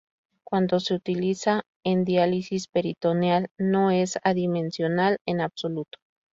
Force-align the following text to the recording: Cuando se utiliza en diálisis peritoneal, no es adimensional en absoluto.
Cuando 0.43 0.79
se 0.79 0.95
utiliza 0.95 1.61
en 1.85 2.05
diálisis 2.05 2.67
peritoneal, 2.67 3.49
no 3.59 3.91
es 3.91 4.17
adimensional 4.23 5.19
en 5.27 5.41
absoluto. 5.41 5.99